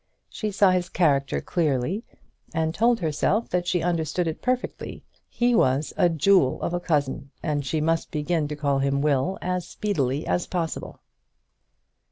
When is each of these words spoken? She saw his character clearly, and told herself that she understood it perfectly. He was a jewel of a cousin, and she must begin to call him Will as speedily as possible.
She 0.29 0.49
saw 0.49 0.71
his 0.71 0.89
character 0.89 1.41
clearly, 1.41 2.03
and 2.55 2.73
told 2.73 2.99
herself 3.01 3.49
that 3.49 3.67
she 3.67 3.83
understood 3.83 4.27
it 4.27 4.41
perfectly. 4.41 5.03
He 5.29 5.53
was 5.53 5.93
a 5.95 6.09
jewel 6.09 6.59
of 6.63 6.73
a 6.73 6.79
cousin, 6.79 7.29
and 7.43 7.63
she 7.63 7.81
must 7.81 8.09
begin 8.09 8.47
to 8.47 8.55
call 8.55 8.79
him 8.79 9.01
Will 9.01 9.37
as 9.43 9.67
speedily 9.67 10.25
as 10.25 10.47
possible. 10.47 11.01